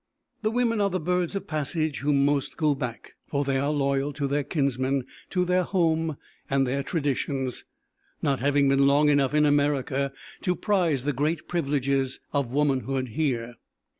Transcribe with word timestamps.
The 0.41 0.49
women 0.49 0.81
are 0.81 0.89
the 0.89 0.99
birds 0.99 1.35
of 1.35 1.45
passage 1.45 1.99
who 1.99 2.11
most 2.11 2.57
go 2.57 2.73
back; 2.73 3.13
for 3.27 3.43
they 3.43 3.59
are 3.59 3.69
loyal 3.69 4.13
to 4.13 4.25
their 4.25 4.43
kinsmen, 4.43 5.05
to 5.29 5.45
their 5.45 5.61
home 5.61 6.17
and 6.49 6.65
their 6.65 6.81
traditions, 6.81 7.65
not 8.19 8.39
having 8.39 8.67
been 8.67 8.87
long 8.87 9.09
enough 9.09 9.35
in 9.35 9.45
America 9.45 10.11
to 10.41 10.55
prize 10.55 11.03
the 11.03 11.13
great 11.13 11.47
privileges 11.47 12.19
of 12.33 12.49
womanhood 12.51 13.09
here. 13.09 13.57